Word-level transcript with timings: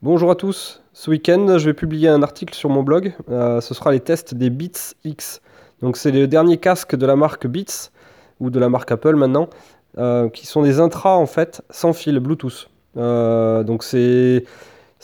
Bonjour 0.00 0.30
à 0.30 0.36
tous. 0.36 0.80
Ce 0.92 1.10
week-end, 1.10 1.58
je 1.58 1.64
vais 1.64 1.74
publier 1.74 2.08
un 2.08 2.22
article 2.22 2.54
sur 2.54 2.70
mon 2.70 2.84
blog. 2.84 3.14
Euh, 3.30 3.60
ce 3.60 3.74
sera 3.74 3.90
les 3.90 3.98
tests 3.98 4.32
des 4.32 4.48
Beats 4.48 4.94
X. 5.02 5.42
Donc, 5.82 5.96
c'est 5.96 6.12
les 6.12 6.28
derniers 6.28 6.58
casques 6.58 6.94
de 6.94 7.04
la 7.04 7.16
marque 7.16 7.48
Beats 7.48 7.90
ou 8.38 8.50
de 8.50 8.60
la 8.60 8.68
marque 8.68 8.92
Apple 8.92 9.16
maintenant, 9.16 9.50
euh, 9.98 10.28
qui 10.28 10.46
sont 10.46 10.62
des 10.62 10.78
intras 10.78 11.16
en 11.16 11.26
fait 11.26 11.62
sans 11.70 11.92
fil 11.92 12.20
Bluetooth. 12.20 12.70
Euh, 12.96 13.64
donc, 13.64 13.82
c'est 13.82 14.44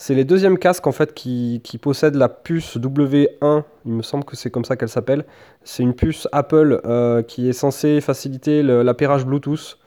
les 0.07 0.23
deuxièmes 0.23 0.57
casques 0.57 0.87
en 0.87 0.93
fait 0.93 1.13
qui, 1.13 1.59
qui 1.61 1.77
possèdent 1.77 2.15
la 2.15 2.29
puce 2.29 2.77
W1. 2.77 3.63
Il 3.85 3.91
me 3.91 4.01
semble 4.01 4.23
que 4.23 4.37
c'est 4.37 4.49
comme 4.49 4.63
ça 4.63 4.77
qu'elle 4.77 4.87
s'appelle. 4.87 5.25
C'est 5.65 5.83
une 5.83 5.93
puce 5.93 6.25
Apple 6.31 6.79
qui 7.27 7.49
est 7.49 7.53
censée 7.53 7.99
faciliter 7.99 8.63
l'appairage 8.63 9.25
Bluetooth. 9.25 9.77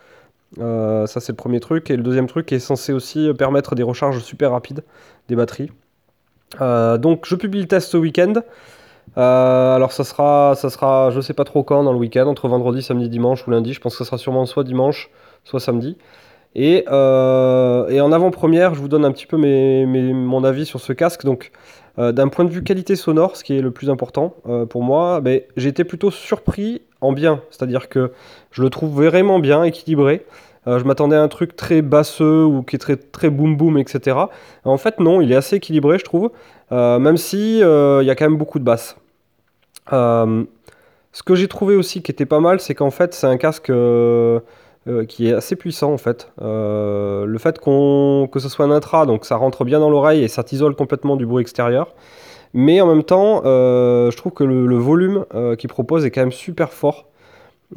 Euh, 0.59 1.07
ça, 1.07 1.21
c'est 1.21 1.33
le 1.33 1.37
premier 1.37 1.61
truc. 1.61 1.91
Et 1.91 1.97
le 1.97 2.03
deuxième 2.03 2.27
truc 2.27 2.53
est 2.53 2.59
censé 2.59 2.93
aussi 2.93 3.31
permettre 3.37 3.75
des 3.75 3.83
recharges 3.83 4.21
super 4.21 4.53
rapides 4.53 4.83
des 5.29 5.37
batteries. 5.37 5.71
Euh, 6.61 6.97
donc, 6.97 7.27
je 7.27 7.35
publie 7.37 7.61
le 7.61 7.69
test 7.69 7.91
ce 7.91 7.97
week-end. 7.97 8.35
Euh, 9.17 9.77
alors, 9.77 9.93
ça 9.93 10.05
sera, 10.05 10.55
ça 10.55 10.71
sera, 10.71 11.11
je 11.11 11.21
sais 11.21 11.35
pas 11.35 11.45
trop 11.45 11.63
quand 11.63 11.83
dans 11.85 11.93
le 11.93 11.99
week-end, 11.99 12.27
entre 12.27 12.49
vendredi, 12.49 12.83
samedi, 12.83 13.09
dimanche 13.09 13.47
ou 13.47 13.51
lundi. 13.51 13.73
Je 13.73 13.81
pense 13.81 13.95
que 13.95 13.99
ça 13.99 14.05
sera 14.05 14.19
sûrement 14.19 14.47
soit 14.47 14.65
dimanche, 14.65 15.11
soit 15.45 15.61
samedi. 15.61 15.99
Et, 16.55 16.85
en 16.89 18.13
avant-première, 18.13 18.75
je 18.75 18.81
vous 18.81 18.89
donne 18.89 19.05
un 19.05 19.13
petit 19.13 19.27
peu 19.27 19.37
mon 19.37 20.45
avis 20.45 20.67
sur 20.67 20.81
ce 20.81 20.93
casque. 20.93 21.25
Donc, 21.25 21.53
d'un 21.99 22.29
point 22.29 22.45
de 22.45 22.51
vue 22.51 22.63
qualité 22.63 22.97
sonore, 22.97 23.37
ce 23.37 23.45
qui 23.45 23.57
est 23.57 23.61
le 23.61 23.71
plus 23.71 23.91
important 23.91 24.35
pour 24.71 24.83
moi, 24.83 25.21
ben, 25.21 25.43
j'ai 25.57 25.69
été 25.69 25.85
plutôt 25.85 26.11
surpris 26.11 26.83
en 27.01 27.13
bien. 27.13 27.43
C'est-à-dire 27.51 27.89
que 27.89 28.13
je 28.51 28.63
le 28.63 28.71
trouve 28.71 29.05
vraiment 29.05 29.39
bien 29.39 29.65
équilibré. 29.65 30.25
Euh, 30.67 30.79
je 30.79 30.85
m'attendais 30.85 31.17
à 31.17 31.23
un 31.23 31.29
truc 31.29 31.57
très 31.57 31.83
basseux 31.83 32.45
ou 32.45 32.63
qui 32.63 32.77
est 32.77 32.79
très, 32.79 32.97
très 32.97 33.31
boom 33.31 33.57
boom, 33.57 33.79
etc. 33.79 34.17
En 34.65 34.77
fait, 34.77 35.01
non, 35.01 35.21
il 35.21 35.33
est 35.33 35.37
assez 35.37 35.57
équilibré, 35.57 35.99
je 35.99 36.05
trouve. 36.05 36.31
Euh, 36.73 36.99
même 36.99 37.17
si 37.17 37.63
euh, 37.63 38.03
il 38.03 38.07
y 38.07 38.11
a 38.11 38.15
quand 38.15 38.27
même 38.27 38.37
beaucoup 38.37 38.59
de 38.59 38.65
basses. 38.65 38.97
ce 39.91 41.23
que 41.25 41.35
j'ai 41.35 41.49
trouvé 41.49 41.77
aussi 41.77 42.03
qui 42.03 42.11
était 42.11 42.27
pas 42.27 42.41
mal, 42.41 42.61
c'est 42.61 42.75
qu'en 42.75 42.91
fait, 42.91 43.15
c'est 43.15 43.27
un 43.27 43.39
casque 43.39 43.73
qui 45.09 45.29
est 45.29 45.33
assez 45.35 45.55
puissant 45.57 45.93
en 45.93 45.99
fait. 45.99 46.31
le 46.41 47.37
fait 47.39 47.59
qu'on 47.59 48.29
que 48.31 48.39
ce 48.41 48.49
soit 48.49 48.65
un 48.67 48.71
intra, 48.71 49.07
donc 49.07 49.25
ça 49.25 49.37
rentre 49.37 49.65
bien 49.65 49.81
dans 49.81 49.91
l'oreille 49.91 50.23
et 50.23 50.29
ça 50.29 50.43
t'isole 50.45 50.75
complètement 50.75 51.17
du 51.17 51.27
bruit 51.27 51.43
extérieur. 51.43 51.95
Mais 52.55 52.81
en 52.81 52.87
même 52.87 53.05
temps, 53.05 53.43
je 53.45 54.17
trouve 54.17 54.33
que 54.33 54.45
le, 54.45 54.77
volume 54.77 55.25
qu'il 55.59 55.69
propose 55.69 56.05
est 56.05 56.11
quand 56.11 56.23
même 56.23 56.33
super 56.33 56.73
fort. 56.73 57.09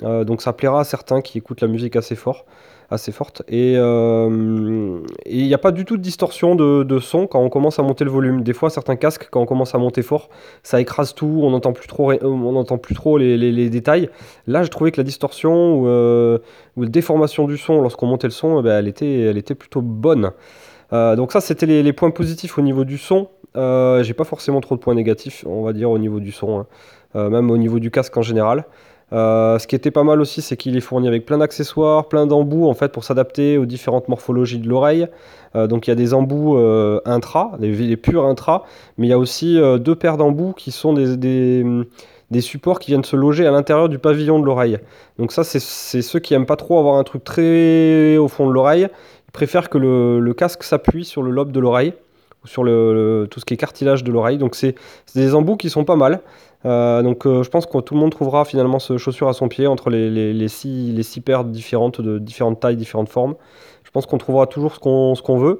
Euh, 0.04 0.24
donc 0.24 0.42
ça 0.42 0.54
plaira 0.54 0.82
à 0.82 0.84
certains 0.84 1.22
qui 1.22 1.38
écoutent 1.38 1.62
la 1.62 1.68
musique 1.68 1.96
assez 1.96 2.16
fort, 2.16 2.46
assez 2.90 3.12
forte. 3.12 3.44
Et 3.48 3.76
euh, 3.78 5.00
il 5.26 5.46
n'y 5.46 5.54
a 5.54 5.58
pas 5.58 5.72
du 5.72 5.86
tout 5.86 5.98
de 5.98 6.02
distorsion 6.02 6.56
de, 6.56 7.00
son 7.00 7.28
quand 7.28 7.42
on 7.42 7.50
commence 7.50 7.78
à 7.80 7.84
monter 7.84 8.06
le 8.06 8.12
volume. 8.12 8.44
Des 8.44 8.54
fois, 8.54 8.70
certains 8.70 8.96
casques, 8.96 9.28
quand 9.30 9.42
on 9.42 9.46
commence 9.46 9.76
à 9.76 9.78
monter 9.78 10.02
fort, 10.02 10.30
ça 10.64 10.80
écrase 10.80 11.14
tout, 11.14 11.42
on 11.44 11.52
n'entend 11.52 11.74
plus 11.74 11.88
trop, 11.88 12.14
on 12.24 12.52
n'entend 12.54 12.78
plus 12.78 12.96
trop 12.96 13.18
les, 13.18 13.70
détails. 13.70 14.10
Là, 14.48 14.64
j'ai 14.64 14.70
trouvé 14.70 14.92
que 14.92 14.98
la 14.98 15.06
distorsion 15.06 15.76
ou, 15.76 15.88
euh, 15.88 16.40
la 16.78 16.88
déformation 16.88 17.48
du 17.48 17.58
son 17.58 17.82
lorsqu'on 17.82 18.08
montait 18.08 18.28
le 18.28 18.32
son, 18.32 18.60
eh 18.60 18.64
ben, 18.64 18.80
elle, 18.80 18.88
était, 18.88 19.22
elle 19.22 19.38
était 19.38 19.56
plutôt 19.56 19.82
bonne. 19.82 20.32
Donc 20.92 21.31
ça, 21.31 21.42
c'était 21.42 21.66
les, 21.66 21.94
points 21.94 22.11
positifs 22.11 22.58
au 22.58 22.61
niveau 22.61 22.84
du 22.84 22.97
son. 22.97 23.30
j'ai 23.56 24.14
pas 24.14 24.23
forcément 24.23 24.61
trop 24.61 24.75
de 24.75 24.81
points 24.81 24.95
négatifs, 24.95 25.45
on 25.47 25.64
va 25.64 25.73
dire, 25.73 25.89
au 25.89 25.97
niveau 25.97 26.20
du 26.20 26.31
son, 26.31 26.66
hein. 27.16 27.30
même 27.30 27.50
au 27.50 27.58
niveau 27.58 27.80
du 27.80 27.92
casque 27.92 28.17
en 28.17 28.22
général. 28.22 28.66
Euh, 29.14 29.59
ce 29.59 29.67
qui 29.67 29.75
était 29.75 29.92
pas 29.92 30.03
mal 30.03 30.22
aussi, 30.22 30.42
c'est 30.42 30.56
qu'il 30.56 30.78
est 30.78 30.81
fourni 30.81 31.08
avec 31.08 31.25
plein 31.25 31.38
d'accessoires, 31.38 32.08
plein 32.08 32.25
d'embouts 32.25 32.67
en 32.67 32.73
fait 32.73 32.92
pour 32.92 33.03
s'adapter 33.03 33.58
aux 33.58 33.66
différentes 33.66 34.08
morphologies 34.08 34.59
de 34.59 34.69
l'oreille. 34.69 35.08
Euh, 35.56 35.67
donc 35.67 35.88
il 35.88 35.89
y 35.89 35.94
a 35.94 35.95
des 35.95 36.14
embouts 36.14 36.58
euh, 36.58 37.02
intra, 37.06 37.52
des, 37.59 37.97
purs 37.97 38.25
intra, 38.25 38.64
mais 38.97 39.08
il 39.08 39.09
y 39.09 39.14
a 39.14 39.19
aussi 39.19 39.59
deux 39.80 39.95
paires 39.95 40.17
d'embouts 40.17 40.53
qui 40.53 40.72
sont 40.72 40.94
des, 40.94 41.17
des, 41.17 42.42
supports 42.42 42.80
qui 42.80 42.92
viennent 42.92 43.03
se 43.03 43.17
loger 43.17 43.45
à 43.45 43.52
l'intérieur 43.52 43.89
du 43.89 44.00
pavillon 44.00 44.40
de 44.40 44.46
l'oreille. 44.46 44.80
Donc 45.19 45.34
ça, 45.34 45.44
c'est 45.44 45.59
ceux 45.59 46.19
qui 46.19 46.34
aiment 46.34 46.46
pas 46.46 46.56
trop 46.56 46.80
avoir 46.80 46.96
un 46.96 47.03
truc 47.03 47.24
très 47.25 48.16
au 48.16 48.30
fond 48.30 48.47
de 48.47 48.53
l'oreille. 48.53 48.88
Ils 49.31 49.40
préfèrent 49.40 49.69
que 49.69 49.78
le, 49.78 50.34
casque 50.34 50.64
s'appuie 50.64 51.06
sur 51.06 51.24
le 51.24 51.31
lobe 51.31 51.53
de 51.53 51.62
l'oreille 51.62 51.94
ou 52.44 52.47
sur 52.47 52.66
le, 52.66 53.30
tout 53.31 53.40
ce 53.40 53.46
qui 53.46 53.53
est 53.53 53.58
cartilage 53.58 54.03
de 54.03 54.12
l'oreille. 54.12 54.38
Donc 54.38 54.56
c'est 54.56 54.75
des 55.16 55.34
embouts 55.36 55.56
qui 55.56 55.69
sont 55.69 55.86
pas 55.86 55.96
mal. 55.96 56.19
Euh, 56.66 57.02
donc 57.02 57.25
euh, 57.25 57.42
je 57.42 57.50
pense 57.50 57.66
que 57.66 57.78
tout 57.78 57.94
le 57.94 58.02
monde 58.02 58.12
trouvera 58.12 58.44
finalement 58.44 58.78
ce 58.78 58.97
chaussure 58.97 59.30
à 59.30 59.34
son 59.34 59.47
pied 59.47 59.68
entre 59.68 59.90
les, 59.90 60.34
les, 60.34 60.47
six, 60.50 60.92
les 60.92 61.03
six 61.03 61.22
paires 61.22 61.46
différentes 61.46 62.02
de 62.02 62.19
différentes 62.19 62.59
tailles, 62.59 62.75
différentes 62.75 63.08
formes. 63.08 63.36
Je 63.86 63.92
pense 63.92 64.06
qu'on 64.06 64.18
trouvera 64.18 64.47
toujours 64.47 64.75
ce 64.75 64.80
qu'on 64.80 65.16
ce 65.16 65.22
qu'on 65.22 65.38
veut. 65.38 65.59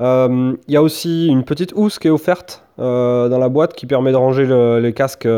Euh, 0.00 0.56
il 0.66 0.74
y 0.74 0.76
a 0.76 0.82
aussi 0.82 1.28
une 1.28 1.44
petite 1.44 1.72
housse 1.76 2.00
qui 2.00 2.08
est 2.08 2.10
offerte 2.10 2.64
dans 2.76 3.38
la 3.38 3.48
boîte 3.48 3.74
qui 3.74 3.86
permet 3.86 4.10
de 4.10 4.16
ranger 4.16 4.46
les 4.80 4.92
casques 4.92 5.28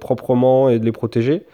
proprement 0.00 0.68
et 0.68 0.78
de 0.78 0.84
les 0.84 0.92
protéger. 0.92 1.44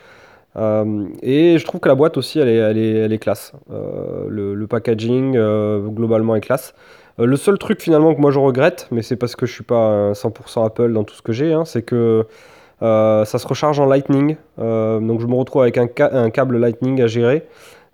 Et 1.22 1.58
je 1.58 1.64
trouve 1.64 1.80
que 1.80 1.88
la 1.88 1.94
boîte 1.94 2.16
aussi, 2.16 2.38
elle 2.38 2.48
est, 2.48 2.56
elle 2.56 2.78
est, 2.78 2.92
elle 2.92 3.12
est 3.12 3.18
classe. 3.18 3.52
Le, 3.70 4.54
le, 4.54 4.66
packaging, 4.66 5.32
globalement, 5.32 6.34
est 6.34 6.40
classe. 6.40 6.74
le 7.18 7.36
seul 7.36 7.58
truc 7.58 7.80
finalement 7.80 8.14
que 8.14 8.20
moi 8.20 8.30
je 8.30 8.38
regrette, 8.38 8.88
mais 8.90 9.02
c'est 9.02 9.16
parce 9.16 9.36
que 9.36 9.46
je 9.46 9.52
suis 9.52 9.64
pas 9.64 10.12
100% 10.12 10.66
Apple 10.66 10.92
dans 10.92 11.04
tout 11.04 11.14
ce 11.14 11.22
que 11.22 11.32
j'ai, 11.32 11.52
hein, 11.52 11.64
c'est 11.64 11.82
que 11.82 12.26
euh, 12.82 13.24
ça 13.24 13.38
se 13.38 13.46
recharge 13.46 13.80
en 13.80 13.86
Lightning, 13.86 14.36
euh, 14.58 15.00
donc 15.00 15.20
je 15.20 15.26
me 15.26 15.34
retrouve 15.34 15.62
avec 15.62 15.78
un, 15.78 16.30
câble 16.30 16.58
Lightning 16.58 17.00
à 17.02 17.06
gérer. 17.06 17.44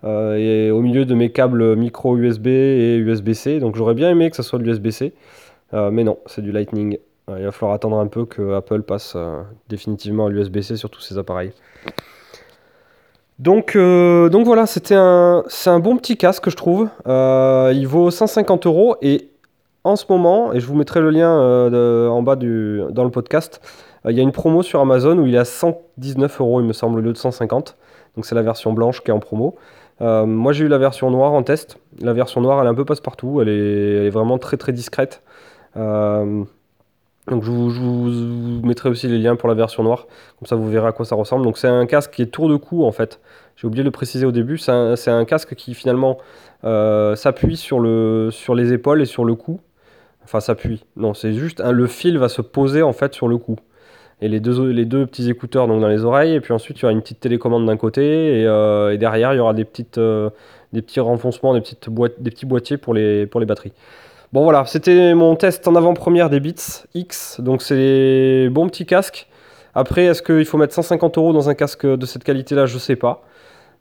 Euh, 0.03 0.35
et 0.35 0.69
au 0.69 0.81
milieu 0.81 1.05
de 1.05 1.15
mes 1.15 1.31
câbles 1.31 1.75
micro 1.75 2.15
USB 2.15 2.47
et 2.47 2.97
USB-C, 2.97 3.59
donc 3.59 3.75
j'aurais 3.75 3.95
bien 3.95 4.11
aimé 4.11 4.29
que 4.29 4.35
ça 4.35 4.43
soit 4.43 4.59
de 4.59 4.63
l'USB-C, 4.63 5.13
mais 5.73 6.03
non, 6.03 6.19
c'est 6.25 6.41
du 6.41 6.51
Lightning. 6.51 6.97
il 7.27 7.43
va 7.43 7.51
falloir 7.51 7.73
attendre 7.73 7.97
un 7.97 8.07
peu 8.07 8.25
que 8.25 8.53
Apple 8.53 8.83
passe 8.83 9.17
définitivement 9.67 10.27
à 10.27 10.29
l'USB-C 10.29 10.77
sur 10.77 10.89
tous 10.89 11.01
ses 11.01 11.17
appareils. 11.17 11.51
Donc, 13.39 13.77
donc 13.77 14.45
voilà, 14.45 14.65
c'est 14.65 14.93
un 14.93 15.79
bon 15.79 15.97
petit 15.97 16.17
casque, 16.17 16.49
je 16.49 16.55
trouve. 16.55 16.89
il 17.05 17.85
vaut 17.87 18.11
150 18.11 18.65
euros 18.65 18.95
et 19.01 19.29
en 19.83 19.95
ce 19.95 20.05
moment, 20.09 20.53
et 20.53 20.59
je 20.59 20.65
vous 20.65 20.75
mettrai 20.75 21.01
le 21.01 21.09
lien 21.09 21.31
en 22.09 22.21
bas 22.21 22.35
dans 22.35 23.03
le 23.03 23.11
podcast, 23.11 23.61
euh, 24.05 24.11
il 24.11 24.17
y 24.17 24.19
a 24.19 24.23
une 24.23 24.31
promo 24.31 24.63
sur 24.63 24.79
Amazon 24.79 25.17
où 25.17 25.25
il 25.25 25.35
est 25.35 25.39
à 25.39 25.45
119 25.45 26.39
euros, 26.41 26.61
il 26.61 26.67
me 26.67 26.73
semble, 26.73 26.99
au 26.99 27.01
lieu 27.01 27.13
de 27.13 27.17
150. 27.17 27.75
Donc 28.15 28.25
c'est 28.25 28.35
la 28.35 28.41
version 28.41 28.73
blanche 28.73 29.01
qui 29.01 29.11
est 29.11 29.13
en 29.13 29.19
promo. 29.19 29.55
Euh, 30.01 30.25
moi 30.25 30.51
j'ai 30.53 30.65
eu 30.65 30.67
la 30.67 30.77
version 30.77 31.09
noire 31.11 31.33
en 31.33 31.43
test. 31.43 31.77
La 32.01 32.13
version 32.13 32.41
noire 32.41 32.61
elle 32.61 32.67
est 32.67 32.69
un 32.69 32.75
peu 32.75 32.85
passe-partout, 32.85 33.41
elle 33.41 33.49
est, 33.49 34.09
vraiment 34.09 34.37
très 34.37 34.57
très 34.57 34.71
discrète. 34.71 35.21
Euh, 35.77 36.43
donc 37.27 37.43
je 37.43 37.51
vous, 37.51 38.61
mettrai 38.65 38.89
aussi 38.89 39.07
les 39.07 39.17
liens 39.17 39.35
pour 39.35 39.49
la 39.49 39.55
version 39.55 39.83
noire, 39.83 40.07
comme 40.39 40.47
ça 40.47 40.55
vous 40.55 40.69
verrez 40.69 40.87
à 40.87 40.91
quoi 40.91 41.05
ça 41.05 41.15
ressemble. 41.15 41.43
Donc 41.43 41.57
c'est 41.57 41.67
un 41.67 41.85
casque 41.85 42.11
qui 42.11 42.21
est 42.21 42.27
tour 42.27 42.49
de 42.49 42.55
cou 42.55 42.85
en 42.85 42.91
fait. 42.91 43.19
J'ai 43.55 43.67
oublié 43.67 43.83
de 43.83 43.87
le 43.87 43.91
préciser 43.91 44.25
au 44.25 44.31
début, 44.31 44.57
c'est 44.57 44.71
un, 44.71 45.25
casque 45.25 45.55
qui 45.55 45.73
finalement 45.73 46.17
s'appuie 46.63 47.57
sur, 47.57 47.79
le, 47.79 48.29
sur 48.31 48.55
les 48.55 48.73
épaules 48.73 49.01
et 49.01 49.05
sur 49.05 49.25
le 49.25 49.35
cou. 49.35 49.59
Enfin 50.23 50.39
s'appuie, 50.39 50.83
non 50.95 51.13
c'est 51.13 51.33
juste 51.33 51.61
le 51.61 51.87
fil 51.87 52.17
va 52.17 52.29
se 52.29 52.41
poser 52.41 52.81
en 52.81 52.93
fait 52.93 53.13
sur 53.13 53.27
le 53.27 53.37
cou 53.37 53.57
et 54.21 54.27
les 54.27 54.39
deux, 54.39 54.69
les 54.69 54.85
deux 54.85 55.05
petits 55.05 55.29
écouteurs 55.29 55.67
donc 55.67 55.81
dans 55.81 55.87
les 55.87 56.03
oreilles. 56.03 56.33
Et 56.33 56.41
puis 56.41 56.53
ensuite, 56.53 56.79
il 56.79 56.83
y 56.83 56.85
aura 56.85 56.93
une 56.93 57.01
petite 57.01 57.19
télécommande 57.19 57.65
d'un 57.65 57.77
côté 57.77 58.41
et, 58.41 58.45
euh, 58.45 58.95
derrière, 58.97 59.33
il 59.33 59.37
y 59.37 59.39
aura 59.39 59.53
des, 59.53 59.65
petites, 59.65 59.97
euh, 59.97 60.29
des 60.73 60.81
petits 60.81 60.99
renfoncements, 60.99 61.53
des, 61.53 61.61
petites 61.61 61.89
boîtes, 61.89 62.21
des 62.21 62.31
petits 62.31 62.45
boîtiers 62.45 62.77
pour 62.77 62.93
les, 62.93 63.27
pour 63.27 63.39
les 63.39 63.45
batteries. 63.45 63.73
Bon 64.35 64.43
voilà, 64.43 64.65
c'était 64.65 65.13
mon 65.13 65.37
test 65.37 65.65
en 65.65 65.75
avant-première 65.75 66.29
des 66.29 66.41
Beats 66.41 66.83
X. 66.93 67.39
Donc 67.39 67.61
c'est 67.61 67.77
des 67.77 68.49
bons 68.51 68.67
petits 68.67 68.85
casques. 68.85 69.29
Après, 69.73 70.03
est-ce 70.07 70.21
qu'il 70.21 70.43
faut 70.43 70.57
mettre 70.57 70.73
150 70.73 71.17
euros 71.17 71.31
dans 71.31 71.47
un 71.47 71.53
casque 71.53 71.85
de 71.85 72.05
cette 72.05 72.25
qualité-là? 72.25 72.65
Je 72.65 72.77
sais 72.77 72.97
pas. 72.97 73.23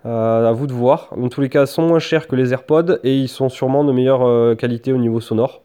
Euh, 0.06 0.48
à 0.48 0.52
vous 0.52 0.68
de 0.68 0.72
voir. 0.72 1.08
En 1.20 1.28
tous 1.28 1.40
les 1.40 1.48
cas, 1.48 1.64
ils 1.64 1.66
sont 1.66 1.82
moins 1.82 1.98
chers 1.98 2.28
que 2.28 2.36
les 2.36 2.52
AirPods 2.52 3.00
et 3.02 3.16
ils 3.16 3.26
sont 3.26 3.48
sûrement 3.48 3.82
de 3.82 3.90
meilleure 3.90 4.56
qualité 4.56 4.92
au 4.92 4.96
niveau 4.96 5.20
sonore. 5.20 5.63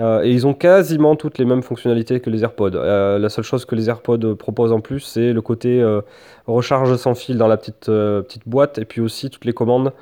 Euh, 0.00 0.22
et 0.24 0.32
ils 0.32 0.44
ont 0.46 0.54
quasiment 0.54 1.14
toutes 1.14 1.38
les 1.38 1.44
mêmes 1.44 1.62
fonctionnalités 1.62 2.18
que 2.20 2.28
les 2.28 2.42
AirPods. 2.42 2.74
Euh, 2.74 3.18
la 3.18 3.28
seule 3.28 3.44
chose 3.44 3.64
que 3.64 3.76
les 3.76 3.88
AirPods 3.88 4.34
proposent 4.34 4.72
en 4.72 4.80
plus, 4.80 5.00
c'est 5.00 5.32
le 5.32 5.40
côté 5.40 5.80
euh, 5.80 6.00
recharge 6.46 6.96
sans 6.96 7.14
fil 7.14 7.38
dans 7.38 7.46
la 7.46 7.56
petite, 7.56 7.86
petite 7.86 8.48
boîte, 8.48 8.78
et 8.78 8.84
puis 8.84 9.00
aussi 9.00 9.30
toutes 9.30 9.44
les 9.44 9.52
commandes 9.52 9.92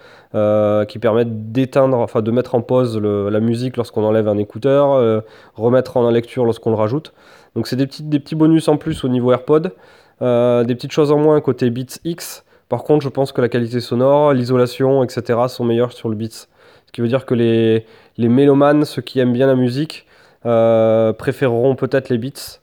qui 0.88 0.98
permettent 0.98 1.52
d'éteindre, 1.52 1.98
enfin 1.98 2.22
de 2.22 2.30
mettre 2.30 2.54
en 2.54 2.62
pause 2.62 2.96
la 2.96 3.40
musique 3.40 3.76
lorsqu'on 3.76 4.02
enlève 4.02 4.28
un 4.28 4.38
écouteur, 4.38 5.22
remettre 5.54 5.98
en 5.98 6.10
lecture 6.10 6.46
lorsqu'on 6.46 6.70
le 6.70 6.76
rajoute. 6.76 7.12
Donc 7.54 7.66
c'est 7.66 7.76
des 7.76 7.86
des 8.00 8.18
petits 8.18 8.34
bonus 8.34 8.68
en 8.68 8.78
plus 8.78 9.04
au 9.04 9.08
niveau 9.08 9.30
AirPod, 9.30 9.72
des 10.20 10.74
petites 10.74 10.92
choses 10.92 11.12
en 11.12 11.18
moins 11.18 11.40
côté 11.42 11.68
Beats 11.68 11.98
X. 12.04 12.44
Par 12.72 12.84
contre, 12.84 13.04
je 13.04 13.10
pense 13.10 13.32
que 13.32 13.42
la 13.42 13.50
qualité 13.50 13.80
sonore, 13.80 14.32
l'isolation, 14.32 15.04
etc. 15.04 15.40
sont 15.48 15.62
meilleures 15.62 15.92
sur 15.92 16.08
le 16.08 16.14
Beats. 16.14 16.46
Ce 16.86 16.90
qui 16.90 17.02
veut 17.02 17.06
dire 17.06 17.26
que 17.26 17.34
les, 17.34 17.84
les 18.16 18.28
mélomanes, 18.30 18.86
ceux 18.86 19.02
qui 19.02 19.20
aiment 19.20 19.34
bien 19.34 19.46
la 19.46 19.56
musique, 19.56 20.06
euh, 20.46 21.12
préféreront 21.12 21.74
peut-être 21.74 22.08
les 22.08 22.16
beats 22.16 22.60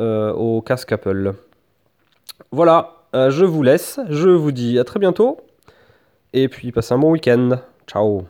euh, 0.00 0.32
au 0.32 0.60
casque 0.60 0.90
Apple. 0.90 1.34
Voilà, 2.50 2.94
euh, 3.14 3.30
je 3.30 3.44
vous 3.44 3.62
laisse, 3.62 4.00
je 4.08 4.28
vous 4.28 4.50
dis 4.50 4.76
à 4.76 4.82
très 4.82 4.98
bientôt, 4.98 5.36
et 6.32 6.48
puis 6.48 6.72
passez 6.72 6.92
un 6.92 6.98
bon 6.98 7.12
week-end. 7.12 7.60
Ciao 7.86 8.24